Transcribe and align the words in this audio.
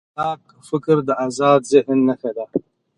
خلاق 0.15 0.41
فکر 0.69 0.97
د 1.07 1.09
ازاد 1.25 1.61
ذهن 1.71 1.97
نښه 2.07 2.31
ده. 2.37 2.45